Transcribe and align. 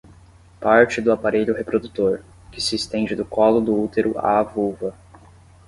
parte 0.59 0.99
do 0.99 1.11
aparelho 1.11 1.53
reprodutor, 1.53 2.23
que 2.51 2.59
se 2.59 2.75
estende 2.75 3.15
do 3.15 3.23
colo 3.23 3.61
do 3.61 3.79
útero 3.79 4.17
à 4.17 4.41
vulva 4.41 4.95